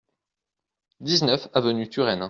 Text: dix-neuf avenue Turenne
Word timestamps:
dix-neuf 0.99 1.47
avenue 1.53 1.87
Turenne 1.87 2.19